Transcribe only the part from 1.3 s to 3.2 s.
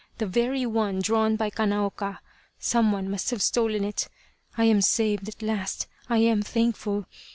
by Kanaoka. Someone